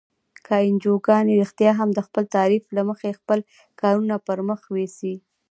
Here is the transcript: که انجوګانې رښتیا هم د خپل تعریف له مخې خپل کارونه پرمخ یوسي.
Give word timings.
که 0.45 0.55
انجوګانې 0.67 1.33
رښتیا 1.41 1.71
هم 1.79 1.89
د 1.93 1.99
خپل 2.07 2.23
تعریف 2.35 2.63
له 2.77 2.81
مخې 2.89 3.17
خپل 3.19 3.39
کارونه 3.81 4.15
پرمخ 4.27 4.59
یوسي. 4.73 5.13